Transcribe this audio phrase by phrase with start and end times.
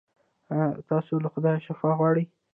[0.51, 2.25] ایا تاسو له خدایه شفا غواړئ؟